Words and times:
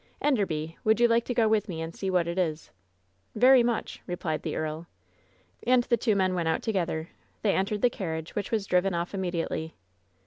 Enderby, 0.19 0.79
would 0.83 0.99
you 0.99 1.07
likt 1.07 1.25
to 1.27 1.33
go 1.35 1.47
with 1.47 1.69
me 1.69 1.79
and 1.79 1.93
see 1.93 2.09
what 2.09 2.27
it 2.27 2.39
is?" 2.39 2.71
WHEN 3.35 3.35
SHADOWS 3.35 3.35
DIE 3.35 3.39
79 3.41 3.59
*^Very 3.63 3.65
much," 3.67 4.01
replied 4.07 4.41
the 4.41 4.55
earl. 4.55 4.87
And 5.67 5.83
the 5.83 5.95
two 5.97 6.15
men 6.15 6.33
went 6.33 6.47
out 6.47 6.63
together. 6.63 7.09
They 7.43 7.53
entered 7.53 7.83
the 7.83 7.91
carriage, 7.91 8.33
which 8.33 8.49
was 8.49 8.65
driven 8.65 8.95
off 8.95 9.13
immediately. 9.13 9.75